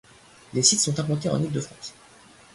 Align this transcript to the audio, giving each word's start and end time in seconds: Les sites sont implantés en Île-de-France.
Les 0.55 0.63
sites 0.63 0.79
sont 0.79 0.99
implantés 0.99 1.29
en 1.29 1.39
Île-de-France. 1.43 1.93